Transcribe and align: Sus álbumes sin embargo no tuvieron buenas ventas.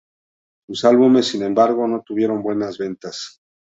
Sus 0.65 0.83
álbumes 0.83 1.27
sin 1.27 1.43
embargo 1.43 1.87
no 1.87 2.01
tuvieron 2.01 2.41
buenas 2.41 2.79
ventas. 2.79 3.39